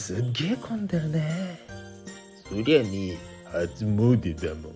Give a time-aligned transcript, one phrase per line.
[0.00, 1.60] すっげえ混んでるね。
[2.48, 4.74] そりゃね初詣だもん。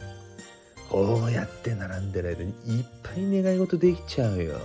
[0.91, 4.61] こうやって並んでる間にいっぱい願い事できちゃうよ。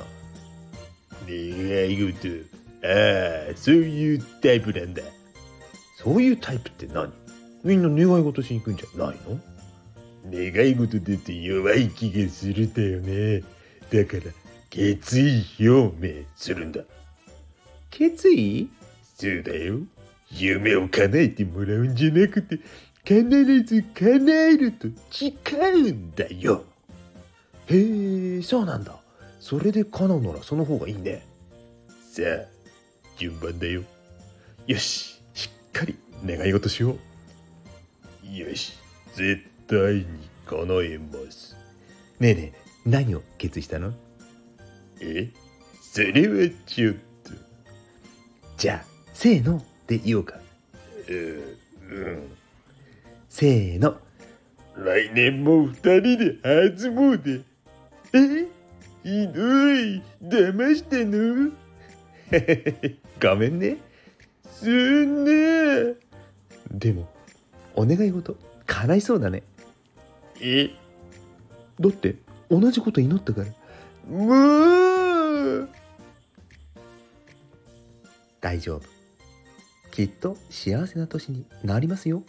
[1.26, 2.46] 願い事。
[2.84, 5.02] ああそういうタイプなんだ。
[5.98, 7.14] そういうタイプって何？
[7.64, 9.40] みんな願い事しに行くんじゃないの？
[10.30, 13.44] 願い事出て弱い気がするだよね。
[13.92, 14.34] だから
[14.70, 16.82] 決意表明するんだ。
[17.90, 18.70] 決意？
[19.18, 19.80] そうだよ。
[20.32, 22.60] 夢を叶えてもらうんじゃなくて
[23.04, 23.24] 必
[23.64, 26.64] ず叶えると誓うんだよ。
[27.68, 28.96] へえそうなんだ。
[29.40, 31.26] それで叶うならその方がいいね。
[32.12, 32.46] さあ
[33.18, 33.84] 順番だよ。
[34.68, 36.96] よししっかり願い事しよ
[38.24, 38.38] う。
[38.38, 38.74] よし
[39.16, 40.06] 絶対に
[40.46, 41.56] 叶えます。
[42.20, 43.94] ねえねえ何を決意したの？
[45.02, 45.30] え
[45.82, 46.94] それはちょっ
[47.24, 47.32] と。
[48.58, 50.36] じゃあせーので言おうか。
[51.10, 51.16] うう
[52.12, 52.28] ん。
[53.28, 53.98] せーの。
[54.78, 57.44] 来年も二人で初詣
[58.14, 58.48] え？
[59.04, 60.02] ひどい。
[60.22, 61.52] 騙したの
[63.20, 63.78] ごめんね。
[64.52, 65.96] すんね
[66.72, 67.10] でも
[67.76, 68.38] お願い事
[68.68, 69.42] 叶いそうだね。
[70.40, 70.70] え？
[71.80, 72.16] だって
[72.52, 73.48] 同じこと祈ったから。
[74.08, 75.70] もう。
[78.40, 78.99] 大丈夫
[80.00, 82.24] きっと幸せな年になりますよ。